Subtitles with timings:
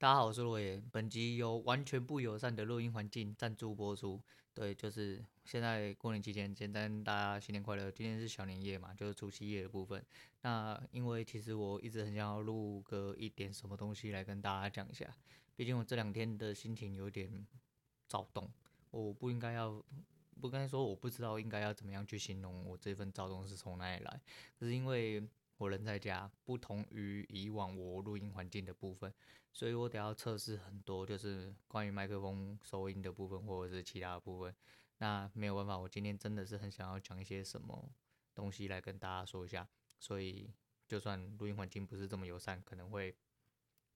[0.00, 0.80] 大家好，我是罗爷。
[0.92, 4.22] 本集由完全不友善的录音环境赞助播出。
[4.54, 7.90] 对，就是现在过年期间，简单大家新年快乐。
[7.90, 10.00] 今天是小年夜嘛，就是除夕夜的部分。
[10.42, 15.12] 那因为其实我一直很想要录个一点什么东西来跟大家讲一下，
[15.56, 17.44] 毕竟我这两天的心情有点
[18.06, 18.48] 躁动。
[18.92, 19.84] 我不应该要，
[20.40, 24.20] 不该说我不知道应该要怎么样去形容我这份躁动是从哪里来，
[24.60, 25.28] 可是因为。
[25.58, 29.12] 我人在家，不同于以往我录音环境的部分，
[29.52, 34.54] 所以我得要测试很多，就是关于麦克风收音的部分，或者是其他的部分。
[34.98, 37.90] 那没有办法，我今天真的是很想要讲一些什么
[38.34, 39.68] 东西来跟大家说一下。
[39.98, 40.48] 所以，
[40.86, 43.16] 就算录音环境不是这么友善，可能会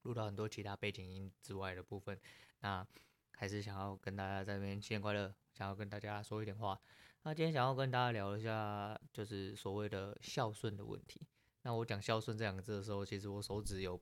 [0.03, 2.21] 录到很多其他背景音之外的部分，
[2.61, 2.85] 那
[3.31, 6.81] 还是想要跟大家在这边新年快乐，想要跟大家说一点话。
[7.23, 11.21] 那今天想要跟大家聊一下，就是所谓的孝顺的问题。
[11.63, 14.01] 那我讲孝顺这两个字的时候，其实我手指有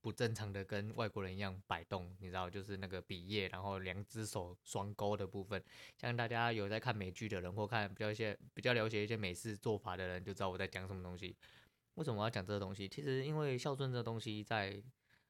[0.00, 5.62] 不正常的跟外国人一样摆动，你知道，就是那个比耶，然后两只手双勾的部分。
[5.96, 11.36] 像大家有在看美剧的人，或看比较一些比较了解一些美式做法的人，就知道我在讲什么东西。
[11.94, 12.88] 为什么我要讲这个东西？
[12.88, 14.82] 其实因为孝顺这东西，在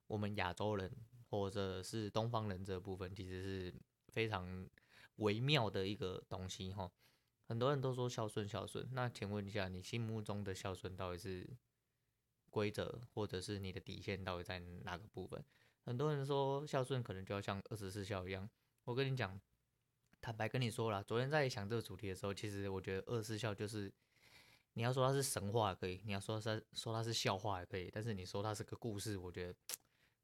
[0.07, 0.91] 我们亚洲人
[1.31, 3.75] 或者是东方人这部分，其实是
[4.09, 4.67] 非常
[5.17, 6.91] 微妙的一个东西哈。
[7.49, 11.47] 很多人都说孝顺孝顺，那请问一下，你心目中的孝顺到底是？
[12.57, 15.45] 规则或者是你的底线到底在哪个部分？
[15.85, 18.49] 很多人说孝顺可能就要像二十四孝一样。
[18.85, 19.39] 我跟你讲，
[20.23, 23.93] 坦白跟你说了，昨天在想这个主题的时候，其实我觉得二十四孝就是
[24.73, 29.55] 你要说它是神话也可以，你要说它说它是笑话也可以，但是你说它是个故事，我觉得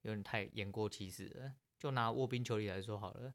[0.00, 1.52] 有点太言过其实了。
[1.78, 3.34] 就拿卧冰求鲤来说好了，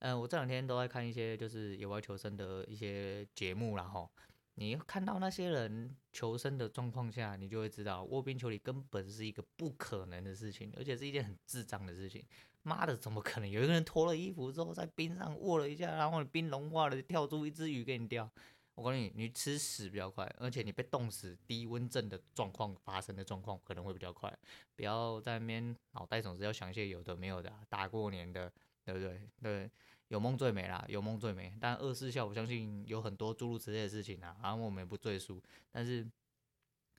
[0.00, 4.10] 嗯，我这两天都在看一些就是野外求生的一些节目然后。
[4.54, 12.24] 你看到那些人求生的状况下，你就会知道卧冰求鲤根本是一个不可能的事情，而且是一件很智障的事情。
[12.62, 18.30] 妈的，怎么可能有一个人脱了衣服之后在冰上握了一下，然后冰融化了，跳出一只鱼给你钓？
[18.74, 24.32] 我告诉你，你吃屎比较快，而且你被冻死、低温症的状况发生的状况可能会比较快。
[24.76, 28.52] 不要在那边脑袋总是要想一些有的没有的，大过年的，
[28.84, 29.28] 对不对？
[29.42, 29.70] 对。
[30.12, 31.56] 有梦最美啦，有梦最美。
[31.58, 35.42] 但二四孝，我相信有很多诸如此类的事情啊，然后我们也不赘述。
[35.70, 36.06] 但是，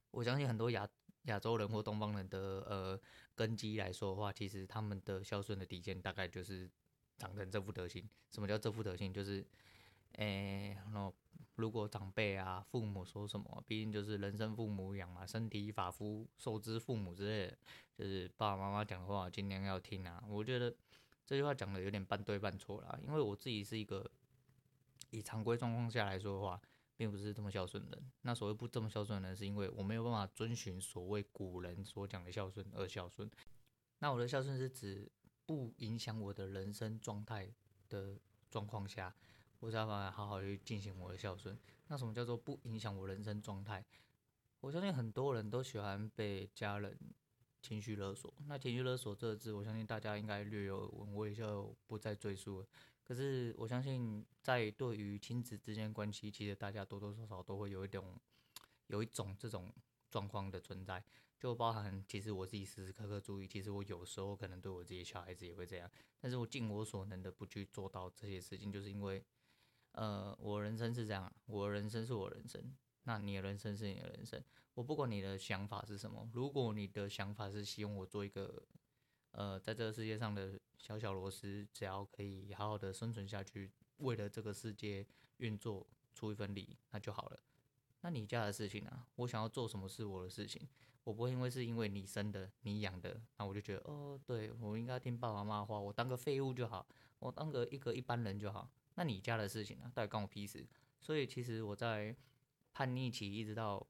[0.09, 0.89] 我相信很多亚
[1.25, 2.99] 亚洲人或东方人的呃
[3.35, 6.67] 根基来说的话，其实他们的孝顺的底线大概就是
[7.19, 8.03] 长成这副德行。
[8.31, 9.13] 什么叫这副德行？
[9.13, 9.45] 就是，
[10.13, 11.13] 诶、欸，那
[11.57, 17.57] 如果长辈啊、父母说什么，毕竟就是人生父母养嘛，身体发肤受之父母之类的，
[17.95, 20.23] 就是爸爸妈妈讲的话尽量要听啊。
[20.27, 20.73] 我觉得。
[21.25, 24.09] 这句话讲的有点半对半错啦，因为我自己是一个
[25.09, 26.61] 以常规状况下来说的话，
[26.97, 28.11] 并不是这么孝顺的人。
[28.21, 33.29] 那所谓不这么孝顺的人，是因为我没有办法遵循所谓古人所讲的孝顺而孝顺。
[33.99, 35.09] 那我的孝顺是指
[35.45, 37.49] 不影响我的人生状态
[37.87, 38.19] 的
[38.49, 39.15] 状况下，
[39.59, 41.57] 我才办法好好去进行我的孝顺。
[41.87, 43.85] 那什么叫做不影响我人生状态？
[44.59, 46.97] 我相信很多人都喜欢被家人。
[47.63, 52.67] 情绪勒索，那情绪勒索这个字，我相信大家应该略有闻，我也就不再赘述了。
[53.05, 58.19] 可是我相信，在对于亲子之间关系，其实大家多多少少都会有一种，
[58.87, 59.73] 有一种这种
[60.11, 61.01] 状况的存在，
[61.39, 69.23] 就包含其实我自己时时刻刻注意，其实我有时候可能对我自己小孩子也会这样，但是我尽我所能的不去做到这些事情，就是因为，
[69.93, 72.75] 呃，我人生是这样，我人生是我人生。
[73.03, 74.41] 那你的人生是你的人生，
[74.73, 76.29] 我不管你的想法是什么。
[76.31, 78.63] 如果你的想法是希望我做一个，
[79.31, 85.05] 呃，在这个世界上的小小螺丝，只要可以好好的生存下去，为了这个世界
[85.37, 87.39] 运作出一份力，那就好了。
[88.01, 90.65] 那你家的事情啊，我想要做什么是我的事情，
[91.03, 96.87] 我不会因为是因为你生的、你养的，那我就觉得哦，对，我应该听爸爸妈妈的话，我当个废物就好，
[97.19, 98.71] 我当个一个一般人就好。
[98.95, 100.65] 那你家的事情啊，到底关我屁事？
[101.01, 102.15] 所以其实我在。
[102.73, 103.85] 叛逆期一直到，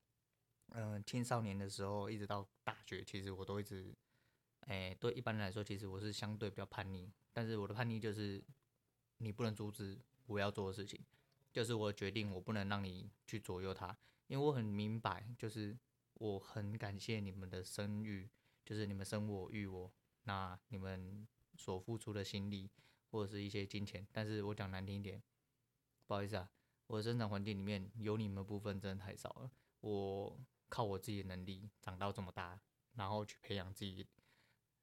[0.69, 3.95] 嗯、青少年的时候，一直到大学，其实我都一直，
[4.61, 7.11] 哎、对一般人来说，其实我是相对比较叛逆。
[7.31, 8.43] 但是我的叛逆就是，
[9.17, 10.99] 你不能阻止我要做的事情，
[11.51, 13.97] 就是我决定，我不能让你去左右他，
[14.27, 15.77] 因为我很明白，就是
[16.15, 18.29] 我很感谢你们的生育，
[18.65, 19.91] 就是你们生我育我，
[20.23, 21.27] 那你们
[21.57, 22.69] 所付出的心力
[23.09, 25.23] 或者是一些金钱，但是我讲难听一点，
[26.05, 26.49] 不好意思啊。
[26.87, 29.51] 我的生长环境里面有你们的部分真的太少了。
[29.81, 30.39] 我
[30.69, 32.59] 靠我自己的能力长到这么大，
[32.95, 34.05] 然后去培养自己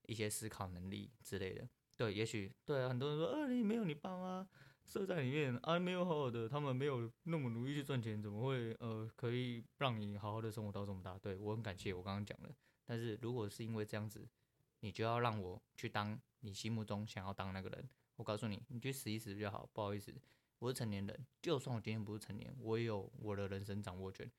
[0.06, 1.68] 一些思考能力之类的。
[1.96, 4.48] 对，也许对啊，很多人说，啊，你没有你爸妈
[4.86, 11.18] 设在里面啊，没有好好的，他们没有那么努力去赚钱，怎么会呃可以让你好好的生活到这么大？
[11.18, 12.54] 对，我很感谢我刚刚讲的。
[12.84, 14.26] 但是如果是因为这样子，
[14.80, 17.88] 你就要让我去当你心目中想要当那个人。
[18.16, 19.68] 我告诉你，你去死一死比较好。
[19.72, 20.12] 不好意思，
[20.60, 24.30] 我是成年人，就算我今天不是成年，我也有我的人生掌握权，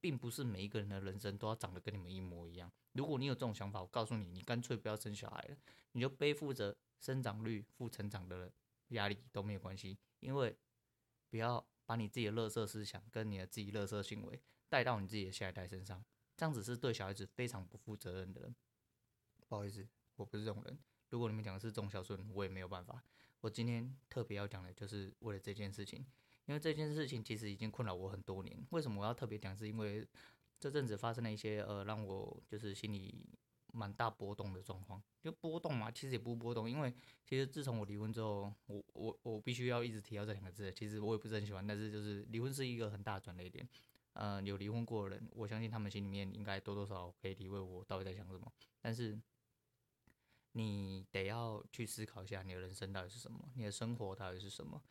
[0.00, 2.70] 并不是每一个人的人生都要长得跟你们一模一样。
[2.94, 5.56] 如果你有这种想法，我告诉你，你干脆不要生小孩了，
[5.92, 8.52] 你就背负着生长率负成长的
[8.88, 10.56] 压力都没有关系，因为
[11.30, 16.04] 不要把你自己的垃圾思想跟你的自己垃圾行为带到你自己的下一代身上，
[16.36, 18.52] 这样子是对小孩子非常不负责任的人。
[19.46, 20.76] 不好意思，我不是这种人。
[21.10, 23.00] 如果你们讲的是忠孝顺，我也没有办法。
[23.40, 26.04] 我今天特别要讲的就是为了这件事情，
[26.46, 28.66] 因为这件事情其实已经困扰我很多年。
[28.70, 29.56] 为什么我要特别讲？
[29.56, 30.06] 是因为
[30.58, 33.28] 这阵子发生了一些呃，让我就是心里
[33.72, 35.00] 蛮大波动的状况。
[35.22, 36.92] 就波动嘛，其实也不波动，因为
[37.24, 40.72] 其实自从我离婚之后，我我我必须要一直提到这两个字。
[40.72, 43.68] 其实我也不是很喜欢，但是就是离婚是一个很大的转捩点。
[44.14, 48.52] 呃，有离婚过的人，我相信他们心里面应该多多少少可以体会我到底在想什么。
[48.80, 49.16] 但是
[50.58, 54.82] 你得要去思考一下，你的人生到底是什么，你的生活到底是什么。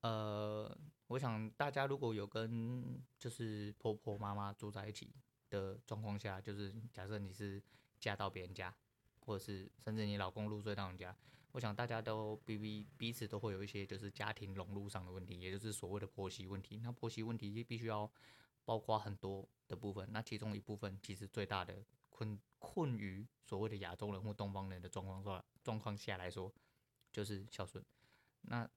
[0.00, 0.74] 呃，
[1.08, 5.14] 我想大家如果有跟就是婆婆妈妈住在一起
[5.50, 7.62] 的状况下，就是假设你是
[7.98, 8.74] 嫁到别人家，
[9.20, 11.14] 或者是甚至你老公入赘到人家，
[11.52, 16.78] 我想大家都彼彼彼此都会有一些就是家庭融入上的问题，也就是所谓的婆媳问题。
[16.78, 18.10] 那婆媳问题必须要
[18.64, 21.84] 包括很多的部分，那其中一部分其实最大的
[22.20, 26.52] 困困于所谓的亚洲人或东方人的状况下状况下来说，
[27.10, 27.82] 就是孝顺。
[28.42, 28.68] 那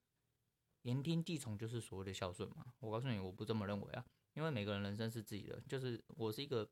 [0.84, 2.74] 言听计从就是所谓的孝顺嘛？
[2.80, 6.70] 我告诉你，我不这么认为啊，因为每个人人生是自己的，就是我是一个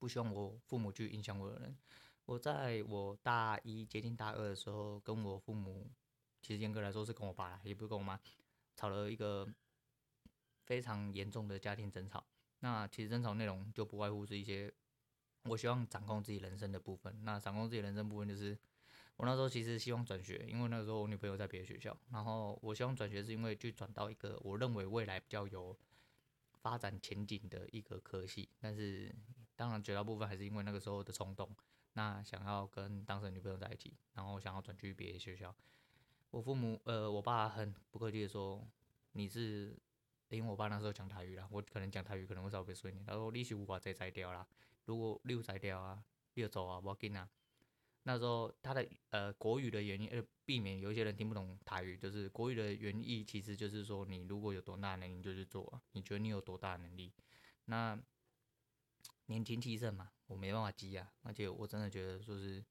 [0.00, 1.78] 不希望我父母去影响我的人。
[2.24, 5.88] 我在我大一接近大二的时候，跟我父母，
[6.42, 8.18] 其实严格来说是跟我爸，也不是跟我妈，
[8.74, 9.48] 吵了一个
[10.64, 12.26] 非常严重的家庭争吵。
[12.58, 14.72] 那其实争吵内容就不外乎是一些
[15.48, 17.18] 我希望掌控自己人生的部分。
[17.24, 18.58] 那掌控自己人生部分就是。
[19.16, 25.76] 我那时候其实希望转学，因为那个时候我女朋友在别的学校，然后我希望转学是因为去转到一个我认为未来比较有
[26.62, 29.12] 发展前景的一个科系，但是
[29.56, 31.50] 当然绝大部分还是因为那个时候的冲动，
[31.94, 35.52] 那想要跟当时的女朋友在一起，然后想要转去别的学校。
[36.30, 38.64] 我父母呃，我爸很不客气的说，
[39.14, 39.76] 你是
[40.30, 44.46] 因为我爸那时候讲台语啦，我可能讲台语可能会稍微顺一点，他说你是无法再摘掉啦，
[44.84, 46.04] 如果你有摘掉啊，
[46.34, 47.28] 你就走啊，不要紧啊。
[48.04, 57.12] 那时候他的呃国语的原因，呃避免有一些人听不懂台语，就是国语的原意其实就是说，你如果有多大能力你就去做啊，你觉得你有多大能力？
[57.66, 57.98] 那
[59.26, 62.64] 年轻气盛嘛，我没办法急啊，而且我真的觉得说是，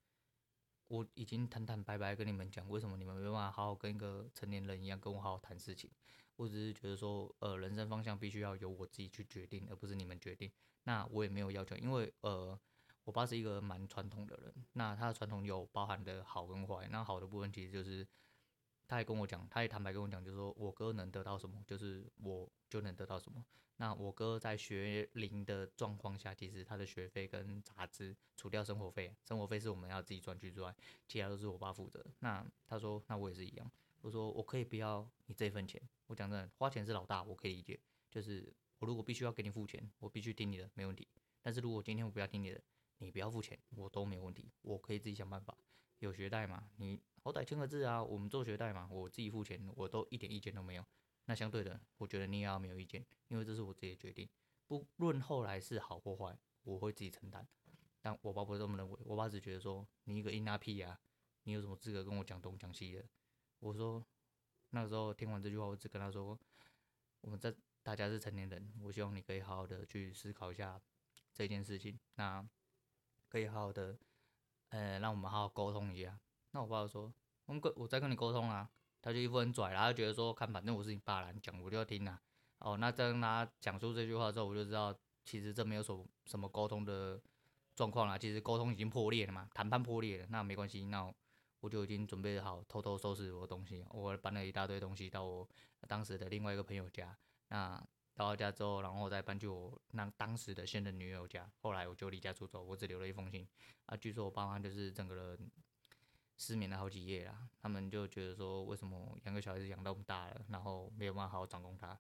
[0.88, 5.92] 我已经坦坦白白跟你们讲，为什么你们没办法好好跟一个成年人一样跟我好好谈事情？
[6.38, 10.50] 我只是觉得说，呃，人生方向必须要由我自己去决定，而不是你们决定。
[10.84, 12.58] 那我也没有要求，因为呃。
[13.08, 16.90] 我爸是一个蛮传统的人，那他的传统有包含的好跟坏。
[16.92, 18.06] 那好的部分其实就是，
[18.86, 23.42] 他也跟我讲，他也坦白跟我讲，就是说我哥能得到什么，就是我就能得到什么。
[23.78, 30.76] 那我哥在学龄的状况下，其实他的学费跟杂支，除掉生活费，生活费是我们要自己赚取之外，
[31.08, 32.06] 其他都是我爸负责。
[32.20, 33.72] 那他说，那我也是一样。
[34.02, 35.82] 我说我可以不要你这份钱。
[36.08, 37.80] 我讲真的，花钱是老大，我可以理解。
[38.10, 41.08] 就是我如果必须要给你付钱，我必须听你的，没问题。
[41.42, 42.62] 但是如果今天我不要听你的，
[43.00, 45.58] 你不要付钱，我都没问题，我可以自己想办法。
[46.00, 46.70] 有学贷嘛？
[46.78, 50.86] 你好歹签个字啊，我们做学贷嘛，我自己付钱，我都一点意见都没有。
[51.26, 54.30] 那相对的，我觉得你也要没有意见，因为这是我自己的决定，
[54.68, 57.48] 不论后来是好或坏，我会自己承担。
[58.02, 61.00] 但我爸不会这么认为，我爸只觉得说你一个硬拉屁呀，
[61.44, 63.04] 你有什么资格跟我讲东讲西的？
[63.60, 64.06] 我说
[64.70, 66.38] 那个时候听完这句话，我只跟他说，
[67.22, 70.80] 我们这大家是成年人，我希望你可以好好的去思考一下
[71.34, 72.00] 这件事情。
[72.16, 72.48] 那。
[73.30, 73.98] 可以好好的，
[74.70, 76.18] 呃，让我们好好沟通一下。
[76.52, 77.14] 那我爸就说，
[77.46, 78.70] 我们跟我在跟你沟通啊，
[79.02, 82.22] 他就一副很拽，然后觉得说，看反正我是你爸啦，你讲我就要听啦。
[82.60, 87.22] 哦，那在他讲出这句话之后，我就知道其实这没有什么什么沟通的
[87.76, 90.28] 状况啦，其实沟通已经破裂了嘛，谈判破裂了。
[90.30, 91.14] 那没关系，那
[91.60, 95.48] 我就已经准备好偷偷收拾我的东西，我搬了一大堆东西到我
[95.88, 97.18] 当时的另外一个朋友家。
[97.50, 97.84] 那
[98.14, 101.50] 到家之后，然后再搬去我那当时的现任女友家。
[101.60, 103.48] 后来我就离家出走，我只留了一封信。
[103.86, 105.52] 啊，据说我爸妈就是整个人
[106.36, 107.48] 失眠了好几夜啦。
[107.60, 112.00] 他们就觉得说，为什么养个小孩子养到这么大了，然后没有办法好好掌控他？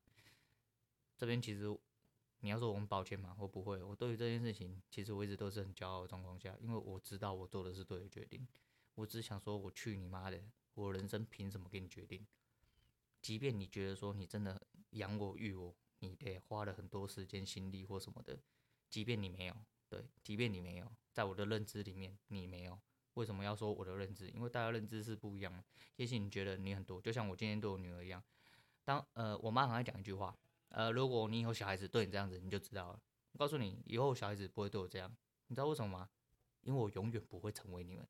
[1.15, 1.65] 这边其实
[2.39, 3.35] 你要说我很抱歉嘛？
[3.39, 3.81] 我不会。
[3.83, 8.47] 我对于这件事情，其实我一直都是很骄傲的状况下，因为我知道我做的是对的决定。
[8.97, 10.43] 我只想说，我去你妈的！
[10.73, 12.25] 我人生凭什么给你决定？
[13.21, 14.59] 即便你觉得说你真的
[14.91, 15.75] 养我育我。
[15.99, 18.39] 你得花了很多时间、心力或什么的，
[18.87, 19.55] 即便你没有，
[19.89, 22.79] 对，即便你没有，在我的认知里面你没有，
[23.15, 24.29] 为什么要说我的认知？
[24.29, 25.63] 因为大家认知是不一样的。
[25.95, 28.23] 也许你觉得你很多，就像我今天对我女儿一样。
[28.83, 30.37] 当呃，我妈很爱讲一句话，
[30.69, 33.01] 呃，如果你以后小孩子对你这样子，你就知道了。
[33.31, 35.11] 我告诉你，以后小孩子不会对我这样，
[35.47, 36.09] 你知道为什么吗？
[36.61, 38.07] 因为我永远不会成为你们。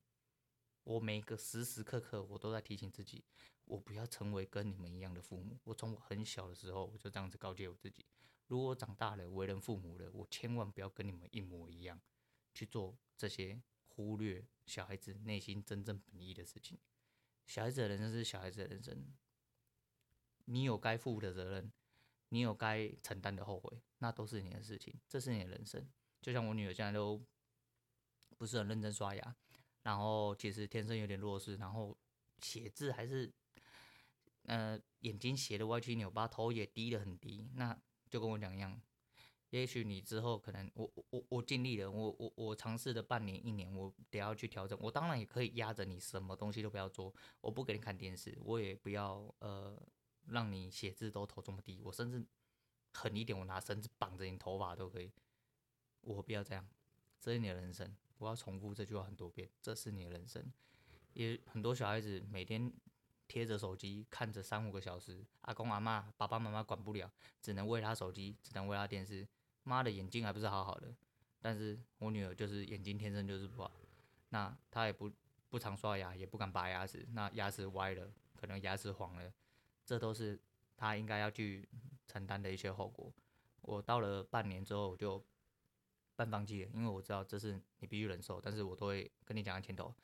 [0.88, 3.22] 我每个时时刻刻，我都在提醒自己，
[3.66, 5.60] 我不要成为跟你们一样的父母。
[5.64, 8.06] 我从我很小的时候，我就这样子告诫我自己：
[8.46, 12.00] 如果长大了，为人父母了，我千万不要跟你们一模一样，
[12.54, 13.62] 去做这些。
[13.90, 16.78] 忽略小孩子内心真正本意的事情。
[17.46, 19.12] 小孩子的人生是小孩子的人生，
[20.44, 21.72] 你有该负的责任，
[22.28, 25.90] 你有该承担的后悔，那都是你的事情，这是你的人生。
[26.22, 27.20] 就像我女儿现在都
[28.36, 29.36] 不是很认真刷牙，
[29.88, 31.96] 然后其实天生有点弱视，然后
[32.42, 33.32] 写字还是
[34.44, 37.74] 呃眼睛斜的歪七扭八，头也低得很低，那
[38.10, 38.78] 就跟我讲一样。
[39.48, 44.78] 也许你之后可能我我我尽力了，我我我尝试了半年一年，我得要去调整。
[44.82, 49.82] 我当然也可以压着你，什么东西都不要做，我不给你看电视，我也不要呃
[50.26, 52.22] 让你写字都头这么低，我甚至
[52.92, 55.10] 狠一点，我拿绳子绑着你头发都可以。
[56.02, 56.68] 我不要这样，
[57.18, 57.96] 这是你的人生。
[58.18, 60.44] 我要重复这句话很多遍，这是你的人生。
[61.14, 62.72] 也很多小孩子每天
[63.26, 67.10] 贴着手机看着三五个小时，阿公阿妈爸爸妈妈管不了，
[67.40, 69.26] 只能喂他手机，只能喂他电视。
[69.64, 70.94] 妈的眼睛还不是好好的，
[71.40, 73.70] 但是我女儿就是眼睛天生就是不好，
[74.30, 75.10] 那她也不
[75.50, 79.30] 不常刷牙，也不敢拔牙齿，那牙齿歪了，可能牙齿黄了，
[79.84, 80.40] 这都是
[80.76, 81.68] 她应该要去
[82.06, 83.12] 承担的一些后果。
[83.60, 85.22] 我到了半年之后，我就
[86.18, 89.94] 半放弃了，因为我知道这是你必须忍受，但是我都会跟你讲在前头，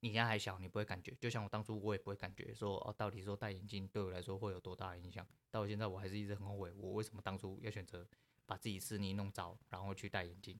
[0.00, 8.08] 你现在还小，你不会感觉，就像我当初我也不会感觉说哦，到底说戴眼镜对我来说会有多大的影响，到现在我还是一直很后悔，我为什么当初要选择。
[8.46, 10.58] 把自己视力弄糟，然后去戴眼镜，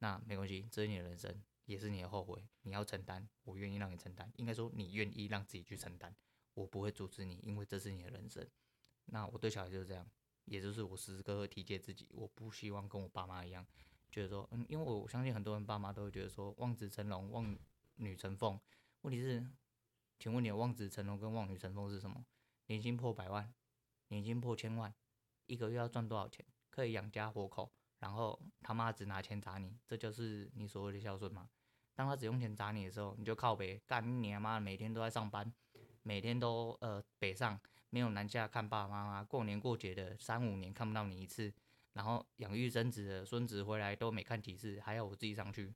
[0.00, 4.30] 那没关系，这是你的人生，也是你的后悔，你要承担，我愿意让你承担。
[4.36, 6.14] 应该说，你愿意让自己去承担，
[6.52, 8.46] 我不会阻止你，因为这是你的人生。
[9.06, 10.06] 那我对小孩就是这样，
[10.44, 13.66] 也就是我时时刻刻提醒自己，我不希望跟我爸妈一样，
[14.10, 17.56] 觉得说，嗯，因为我相信很多人爸妈都会觉得说，望子成龙，望
[17.96, 18.58] 女成凤。
[19.02, 19.46] 问题是，
[20.18, 22.24] 请问你望子成龙跟望女成凤是什么？
[22.66, 23.52] 年薪破百万，
[24.08, 24.94] 年薪破千万，
[25.46, 26.44] 一个月要赚多少钱？
[26.68, 31.48] 可以养家活口，然后他妈只拿钱砸你，这就是你所谓的孝顺吗？
[31.94, 35.52] 当他只用钱砸你的时候，你就靠北干你妈，每天都在上班，
[36.02, 41.52] 每天都呃北上，没有南下看爸爸妈妈，过年过节的三五年看不到你一次，
[41.92, 45.74] 然后养育生子的孙子回来都没看几次，还要我自己上去。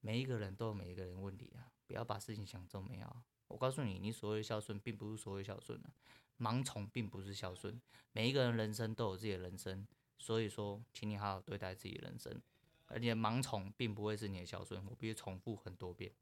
[0.00, 3.22] 每一个人都有每一个人问题啊，不要把事情想这么美好。
[3.48, 5.90] 我告诉你，你所谓的孝顺，并不是所谓孝顺啊。
[6.38, 7.80] 盲从并不是孝顺，
[8.12, 9.86] 每一个人人生都有自己的人生，
[10.18, 12.40] 所以说，请你好好对待自己的人生。
[12.86, 16.12] 而且盲从并不会是你的孝顺，我必须重复很多遍。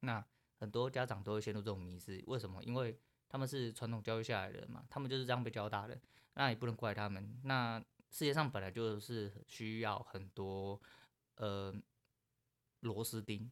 [0.00, 0.24] 那
[0.56, 2.62] 很多家长都会陷入这种迷思，为什么？
[2.64, 5.98] 因为他们是传统教育下来的人嘛，他们就是这样被教大的，
[6.34, 7.40] 那也不能怪他们。
[7.44, 7.82] 那
[8.14, 10.80] 世界上本来就是需要很多
[11.34, 11.74] 呃
[12.78, 13.50] 螺丝钉，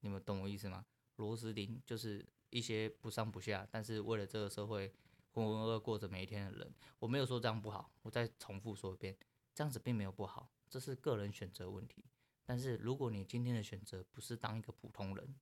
[0.00, 0.86] 你们懂我意思吗？
[1.16, 4.90] 螺丝钉就是一些不上不下，但是为了这个社会。
[5.30, 9.16] 浑浑噩噩过着每一天的人，我没有说这样不好，我再重复说一遍，
[9.54, 12.04] 这样子并没有不好，这是个人选择问题。
[12.44, 15.38] 但是如果你今天的选择不是当一个普通人，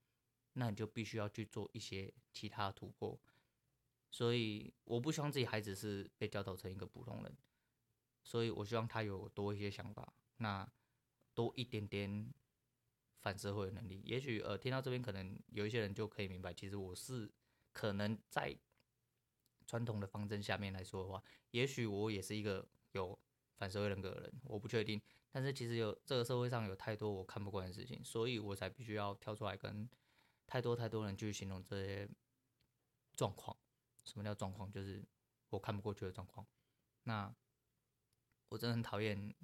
[0.55, 3.19] 那你就必须要去做一些其他突破。
[4.11, 7.35] 所以我不希望自己孩子是被教导成一个普通人，
[8.27, 10.69] 所以我希望他有多一些想法，那
[11.33, 12.35] 多一点点
[13.21, 14.03] 反社会的能力。
[14.05, 17.33] 也许呃，听到这边可能有一些人就可以明白，其实我是
[17.73, 18.55] 可能在。
[19.69, 23.19] 传统的方针下面来说的话，也许我也是一个有
[23.57, 25.03] 反社会人格的人，我不确定。
[25.33, 29.91] 但是其实有这个社会上有太多我看不惯的事情，所以我才必须要跳出来跟
[30.47, 32.09] 太多太多人去形容这些
[33.17, 33.57] 状况。
[34.05, 34.71] 什么叫状况？
[34.71, 35.05] 就是
[35.49, 36.47] 我看不过去的状况。
[37.03, 37.35] 那
[38.49, 39.35] 我真的很讨厌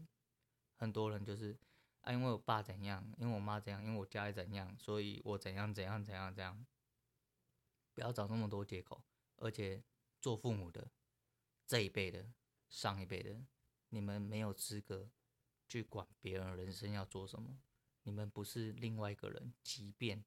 [0.76, 1.58] 很多人，就是
[2.02, 6.66] 啊，因为我爸怎样，因为我妈怎样，因为我家里怎样，所以我怎样怎样怎样怎样。
[7.94, 9.02] 不要找那么多借口，
[9.36, 9.82] 而且。
[10.22, 10.88] 做父母的
[11.66, 12.32] 这一辈的、
[12.68, 13.44] 上一辈的，
[13.88, 15.10] 你们没有资格
[15.68, 17.58] 去管别人人生要做什么。
[18.04, 20.24] 你们不是另外一个人，即便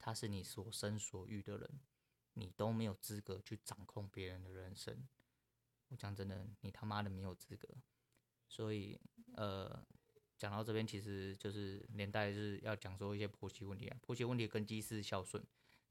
[0.00, 1.80] 他是你所生所育的人，
[2.32, 5.06] 你都没有资格去掌控别人的人生。
[5.90, 7.68] 我讲真的，你他妈的没有资格。
[8.50, 9.00] 所以，
[9.36, 9.82] 呃，
[10.36, 13.96] 讲到这边，其实就是连带是要讲说一些婆媳问题啊。
[14.02, 15.42] 婆媳问题根基是孝顺。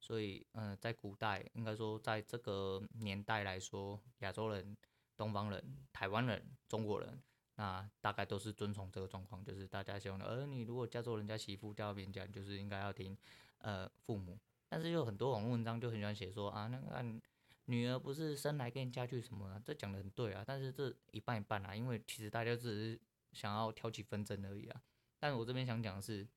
[0.02, 4.78] 所以，嗯、在古代，应该说，在这个年代来说，亚洲人、
[5.18, 5.62] 东方人、
[5.92, 7.22] 台湾人、中国人，
[7.56, 10.26] 那大概都是遵从这个状况，就是大家希望的。
[10.26, 13.18] 而你如果嫁做人家媳妇，嫁到别人家，就是应该要听，
[13.58, 14.38] 呃父母。
[14.70, 17.04] 但是有很多网络文章就很喜欢写说啊，那个
[17.70, 20.44] 女儿不是生来跟你嫁去什么、啊，这讲的很对啊。
[20.46, 23.00] 但是这一半一半啊，因为其实大家只是
[23.32, 24.82] 想要挑起纷争而已啊。
[25.20, 26.28] 但我这边想讲的是，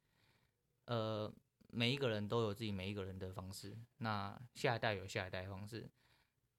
[0.85, 1.33] 呃，
[1.69, 5.89] 每一个人都有自己每一个人的方式，那下一代有下一代的方式。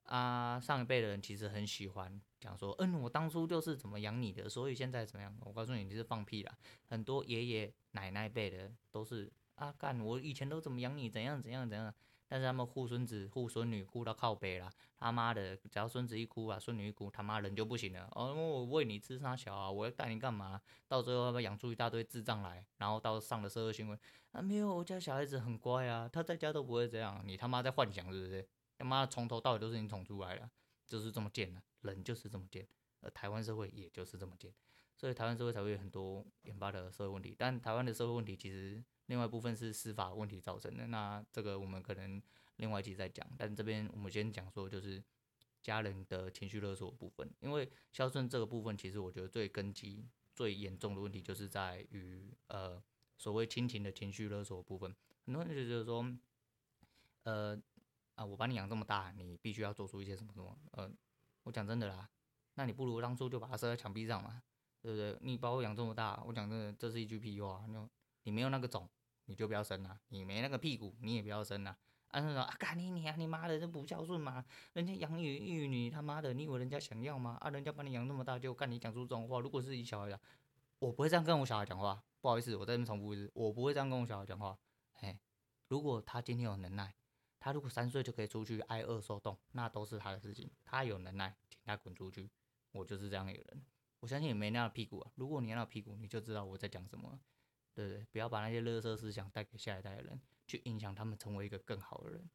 [0.06, 5.38] 啊，上一辈的人其实很喜欢讲说，嗯，我当初就是怎么养你的，所以现在怎么样？
[5.42, 6.58] 我告诉你，你是放屁啦！
[6.90, 11.94] 很多爷爷奶奶辈的都是啊，干我以前都怎么养你，怎样怎样怎样。
[12.34, 18.10] 但是他们护孙子护孙女护到靠北了，他妈的，只要孙子一哭啊，孙女一哭，他妈人就不行了。
[18.16, 19.70] 哦，我喂你吃啥小啊？
[19.70, 20.60] 我要带你干嘛？
[20.88, 24.00] 到最后他们养出一大堆智障来，然后到上了社会新闻
[24.32, 27.22] 啊，没有，我家小孩子很乖啊，他在家都不会这样。
[27.24, 28.50] 你他妈在幻想是不是？
[28.80, 30.50] 他妈从头到尾都是你宠出来的，
[30.88, 32.68] 就是这么贱的，人就是这么贱，
[33.02, 34.52] 而台湾社会也就是这么贱，
[34.96, 37.36] 所以台湾社会才会有很多引发的社会问题。
[37.38, 42.22] 但台湾的社会问题其实另外一部分是司法问题造成的，那这个我们可能
[42.58, 43.26] 另外一集再讲。
[43.38, 45.04] 但这边我们先讲说就是
[45.62, 50.06] 家人的情绪勒索部分，因为孝顺这个部分，其实我觉得最根基、
[50.36, 52.82] 最严重的问题就是在于呃
[53.18, 54.96] 所谓亲情的情绪勒索部分，
[55.26, 56.06] 很多人就觉得说
[57.24, 57.62] 呃。
[58.16, 58.24] 啊！
[58.24, 60.56] 我把你养这么大，你必须要做出一些什么什么？
[60.74, 60.88] 呃，
[61.42, 62.08] 我讲真的啦，
[62.54, 64.40] 那你不如当初就把它射在墙壁上嘛，
[64.84, 65.18] 对不对？
[65.20, 67.66] 你把我养这么大，我讲真的，这是一句屁话。
[67.68, 67.74] 你
[68.24, 68.90] 你没有那个种，
[69.26, 71.78] 你就不要生了；你没那个屁股，你也不要生了。
[72.10, 74.44] 啊，那说啊，干你你啊，你妈的，这不孝顺嘛？
[74.74, 77.38] 人家养育育你，他妈的，你以为人家想要吗？
[77.42, 79.40] 啊，人家把你养那么大，就干你讲出这种话。
[79.40, 80.20] 如果是你小孩的，
[80.80, 82.04] 我不会这样跟我小孩讲话。
[82.22, 84.58] 不好意思，我再重复一次，我不会这样跟我小孩讲话。
[85.02, 85.20] 哎，
[85.68, 86.94] 如果他今天有能耐。
[87.40, 90.50] 他如果三岁就可以出去挨饿受冻，那都是他的事情。
[90.64, 92.30] 他有能耐，请他滚出去。
[92.72, 93.62] 我就是这样一个人。
[94.00, 95.12] 我相信你没那个屁股啊。
[95.16, 97.20] 如果你那个屁股，你就知道我在讲什么，
[97.74, 98.06] 对不对？
[98.12, 102.30] 不要把那些垃圾思想带给下一代的人，去影响他们成为一个更好的人。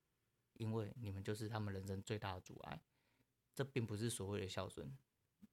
[0.55, 2.81] 因为你们就是他们人生最大的阻碍。
[3.55, 4.97] 这并不是所谓的孝顺，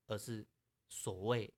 [0.06, 0.46] 而是
[0.90, 1.52] 所谓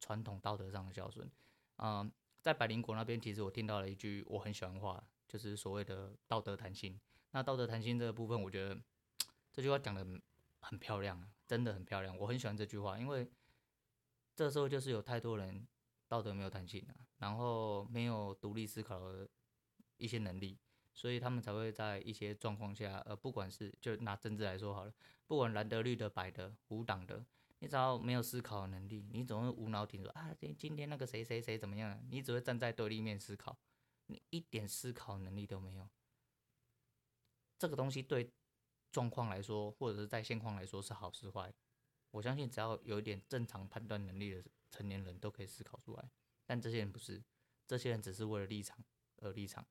[0.00, 1.30] 传统道德上的孝顺。
[1.76, 7.00] 嗯，在百灵果那边，其实我听到了一句我很喜欢的话，就是所谓的道德弹性。
[7.30, 8.80] 那道德弹性这个部分，我觉得
[9.52, 10.04] 这句话讲的
[10.60, 12.16] 很漂亮啊，真的很漂亮。
[12.18, 13.30] 我很喜欢这句话，因为
[14.34, 15.68] 这时候就是有太多人
[16.08, 19.28] 道德没有弹性啊，然后没有独立思考的
[19.96, 20.58] 一些能力，
[20.92, 24.92] 所以他们才会在一些状况下，呃，不管是就拿政治来说好了，
[25.26, 27.24] 不管蓝的、绿的、白的、无党的，
[27.60, 33.58] 你只要没有思考能力，你总会无脑顶说啊，今今天那个谁谁谁怎么样，你只会站在对立面思考，
[34.06, 35.88] 你一点思考能力都没有。
[37.58, 38.30] 这个东西对
[38.92, 41.54] 状况来说，或者是在现况来说是好是坏，
[42.10, 46.10] 我相信只要有一点正常判断能力的成年人都可以思考出来。
[46.46, 47.22] 但这些人不是，
[47.66, 48.78] 这些人只是为了立场
[49.18, 49.66] 而立场，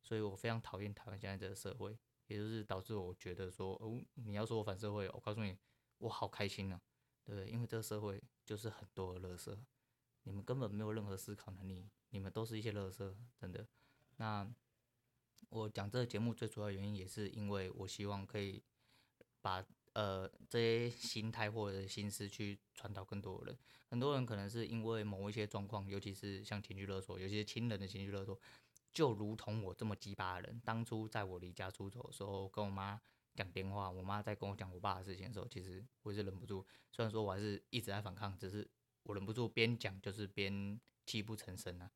[0.00, 5.58] 所以我非常讨厌台湾现在这个社会，也就是导致我觉得说，哦，你要说我反社会，我告诉你，
[5.98, 6.80] 我好开心呢，
[7.24, 7.50] 对不对？
[7.50, 9.58] 因为这个社会就是很多的垃圾，
[10.22, 13.66] 你们根本没有任何思考能力，你们都是一些垃圾，真的。
[14.16, 14.48] 那。
[15.50, 18.60] 我讲这个节目最主要原因也是因为我希望可以
[19.40, 19.64] 把
[19.94, 23.58] 呃这些心态或者心思去传导更多的人。
[23.88, 28.38] 很多人可能是因为某一些状况，尤其是像情绪勒索，有些亲人的情绪勒索，
[28.92, 33.00] 就如同我这么鸡巴的人，当初在我离家出走的时候，跟我妈
[33.34, 36.66] 讲电话，我妈在跟我讲我爸的事情的时候，其实我是忍不住。
[36.90, 38.68] 虽然说我还是一直在反抗，只是
[39.04, 41.90] 我忍不住边讲就是边泣不成声啊。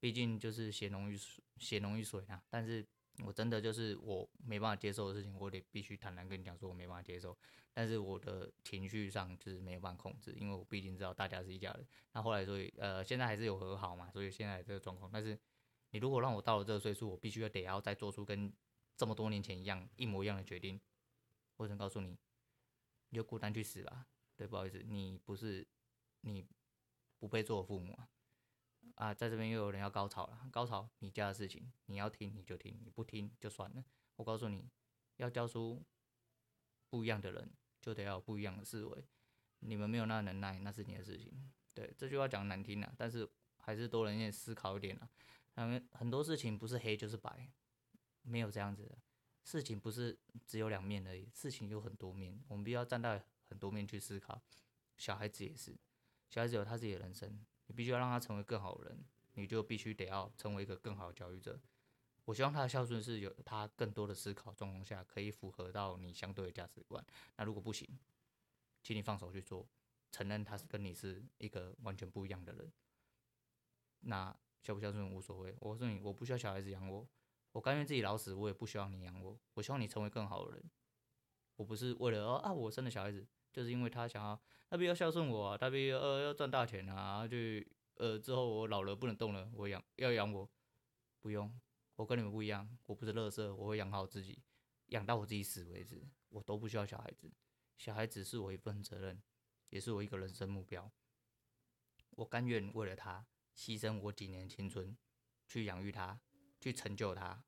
[0.00, 2.84] 毕竟就是血浓于水，血浓于水啊，但是。
[3.24, 7.36] 我真的就是我没办法接受的事情，我得必须坦然跟你讲说，我没办法接受。
[7.72, 11.86] 但是我的情绪上就是没有办法控制，因为我毕竟知道大家是一家人。
[12.12, 15.10] 那后来所以呃，现在还是有和好嘛，所以现在这个状况。
[15.12, 15.38] 但是
[15.90, 18.52] 你如果让我到了这个岁数，我必须要得要再做出跟
[18.96, 20.80] 这么多年前一样一模一样的决定，
[21.56, 22.18] 我只能告诉你，
[23.10, 24.06] 你就孤单去死吧。
[24.36, 25.66] 对，不好意思，你不是
[26.22, 26.46] 你
[27.18, 28.08] 不配做我父母啊。
[28.96, 30.48] 啊，在这边又有人要高潮了。
[30.50, 33.84] 高潮，你家的事情，你要听你就听，你不听就算了。
[34.16, 34.68] 我告诉你，
[35.16, 35.82] 要教出
[36.88, 39.04] 不一样的人，就得要有不一样的思维。
[39.60, 41.52] 你们没有那能耐，那是你的事情。
[41.74, 43.28] 对，这句话讲难听了，但是
[43.58, 45.08] 还是多人愿意思考一点了。
[45.52, 47.50] 很很多事情不是黑就是白，
[48.22, 48.98] 没有这样子的
[49.44, 54.42] 事情，不是只有两面而已，事情有很多面，我们必须要站在很多面去思考。
[54.96, 55.76] 小孩子也是，
[56.30, 57.44] 小孩子有他自己的人生。
[57.66, 61.60] 你必须要让他成为更好的人，你就必须得要成为一个更好的教育者。
[62.24, 67.04] 我希望他的孝顺是有他更多的思考状况下，可以符合到你相对的价值观。
[67.36, 67.88] 那如果不行，
[68.82, 69.68] 请你放手去做，
[70.10, 72.72] 承认他是跟你是一个完全不一样的人。
[74.00, 77.06] 那孝不孝顺无所谓，我告诉你，我不需要小孩子养我，
[77.52, 79.38] 我甘愿自己老死，我也不希望你养我。
[79.54, 80.70] 我希望你成为更好的人。
[81.56, 87.36] 我不是为了啊，我生的小孩子，就是因为他想要，他必须要孝顺我，他必须呃要赚大钱啊，就
[87.94, 90.48] 呃之后我老了不能动了，我养要养我，
[91.20, 91.58] 不用，
[91.94, 94.42] 我跟你们不一样，我不是乐色，我会养好自己，
[94.88, 97.32] 养到我自己死为止，我都不需要小孩子。
[97.78, 99.22] 小孩子是我一份责任，
[99.70, 100.92] 也是我一个人生目标。
[102.10, 104.96] 我甘愿为了他牺牲我几年青春，
[105.46, 106.20] 去养育他，
[106.60, 107.42] 去成就他，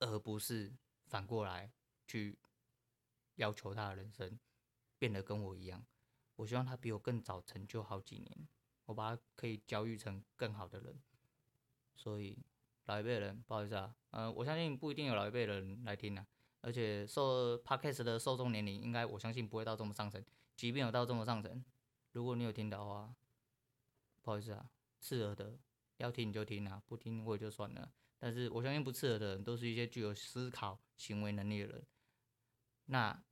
[0.00, 0.74] 而不是
[1.06, 1.72] 反过来
[2.06, 2.38] 去。
[3.38, 4.38] 要求他的人生
[4.98, 5.84] 变得跟我一样，
[6.36, 8.48] 我希望他比我更早成就好几年，
[8.86, 11.00] 我把他可以教育成更好的人。
[11.94, 12.38] 所以
[12.86, 16.26] 老一辈人，不好意思啊，呃，我相信不一定有老一辈人来听啊，
[16.60, 20.24] 而且受 Podcast 的受众年龄应该我相信不会到这么上层，
[20.56, 21.64] 即便有到这么上层，
[22.12, 23.14] 如果你有听到的话，
[24.22, 24.70] 不好意思啊，
[25.00, 25.58] 刺耳的
[25.98, 27.92] 要听你就听啊，不听我也就算了。
[28.18, 31.86] 但是我相信不刺耳的人都是一些具有思考行为能力的人，
[32.86, 33.22] 那。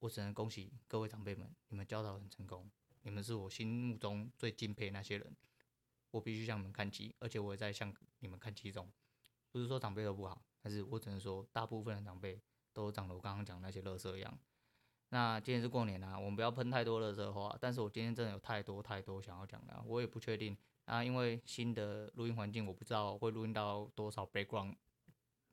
[0.00, 2.70] 我只能恭喜各位长辈们，你们教导很成功，
[3.02, 5.36] 你们是我心目中最敬佩那些人，
[6.10, 8.90] 我必须向你们看齐，而且我也在向你们看齐中。
[9.52, 12.40] 不是说长辈都不好，但是我只能说大部分的长辈
[12.72, 14.38] 都长得我刚刚讲那些垃圾样。
[15.10, 24.76] 那今天是过年啊，我们不要喷太多垃圾话，但是我今天真的有太多太多想要讲的，我也不确定啊，因为新的录音环境，我不知道会录音到多少 background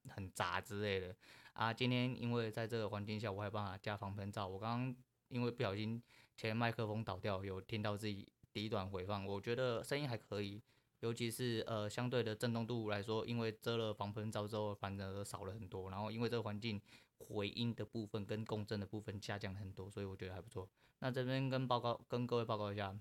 [0.09, 1.13] 很杂之类的。
[1.57, 4.47] 啊，今天因为在这个环境下，我还帮他加防喷罩。
[4.47, 4.95] 我刚刚
[5.29, 5.99] 因为不小心
[6.35, 10.61] 前麦克风倒掉，有听到自己第一段回放，我觉得声音还可以，
[10.99, 15.89] 尤其是呃相对的震动度来说，因为遮了防喷罩之后，反而少了很多。
[15.89, 16.79] 然后因为这个环境
[17.17, 20.69] 回音的部分跟共振的部分下降很多，所以我觉得还不错。
[20.99, 22.95] 那这边跟报告跟各位报告一下，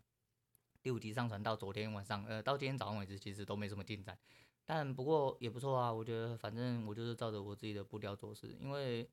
[0.83, 4.19] 第五集上传到昨天晚上，呃，到今天早上为止，其实都没什么进展。
[4.69, 9.09] 但不过也不错啊，我觉得反正我就是照着我自己的步调做事，因为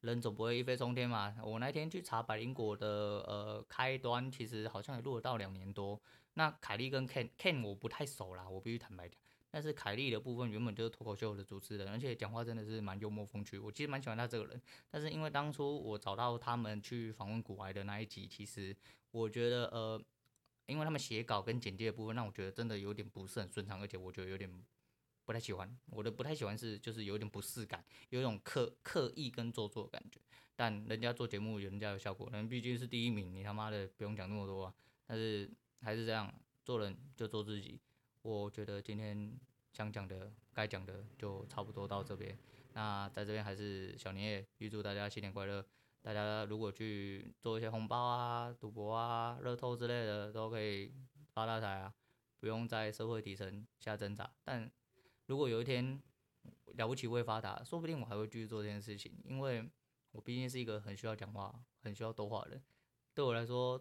[0.00, 1.36] 人总不会一飞冲天嘛。
[1.44, 6.00] 我那天去查百灵果的呃开端，其实好像也录了到两年多。
[6.34, 9.16] 那凯莉跟 Ken Ken 我不太熟啦，我必须坦白讲。
[9.50, 14.60] 但是凯莉的部分原本就是脱口秀的主持人，而且讲话真的是蛮幽默风趣，我其实蛮喜欢他这个人。
[14.90, 18.76] 但是因为当初我找到他们去访问古埃的那一集，其实
[19.12, 20.00] 我觉得呃，
[20.66, 24.50] 因为他们写稿跟剪辑的部分，让我觉得真的有点不是很顺畅，而且我觉得有点。
[25.28, 30.18] 不太喜欢，我的不太喜欢是就是有点不适感，有一种刻刻意跟做作的感觉。
[30.56, 34.74] 但人家做节目人家有效果，人毕竟是第一名，你他妈的不用讲那么多啊。
[35.06, 35.46] 但是
[35.82, 36.32] 还是这样，
[36.64, 37.78] 做人就做自己。
[38.22, 39.38] 我觉得今天
[39.70, 42.34] 想讲的、该讲的就差不多到这边。
[42.72, 45.62] 那在这边还是小年夜，预祝大家新年快乐。
[46.00, 50.90] 大家如果去做一些红包啊、赌博啊、乐透之类的，都可以
[51.34, 51.92] 发大财啊，
[52.40, 54.30] 不用在社会底层下挣扎。
[54.42, 54.70] 但
[55.28, 56.02] 如果有一天
[56.76, 59.70] 了不起会发达，说不定我还会继续做这件事情，因为
[60.10, 62.62] 我毕竟是一个很需要讲话、很需要多话的人。
[63.12, 63.78] 对我来说，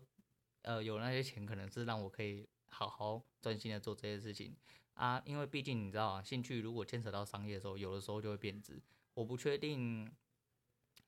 [0.63, 4.53] 呃，有那些钱可能是让我可以好好专心的做这些事情
[4.93, 5.21] 啊。
[5.25, 8.81] 因为毕竟你知道啊，兴趣如果牵扯到商业的时候，有的时候就会变质。
[9.13, 10.13] 我不确定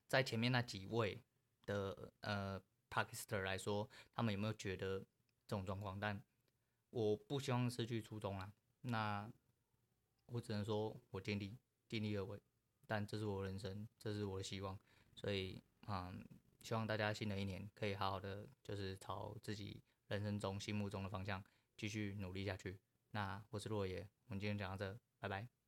[0.07, 1.21] 在前面那几位
[1.65, 6.21] 的呃 Podcaster 来说，他们有没有觉得这种状况，但
[6.91, 8.49] 我不希望失去初衷啊。
[8.83, 9.29] 那。
[10.31, 12.39] 我只能说，我尽力尽力而为，
[12.87, 14.77] 但这是我人生，这是我的希望，
[15.15, 16.23] 所以，嗯，
[16.61, 21.43] 希望大家新的一年可以好好的，就是朝自己人生中心目中的方向
[21.75, 22.79] 继续努力下去。
[23.11, 25.58] 那我是洛爷，我们今天讲到这，拜拜。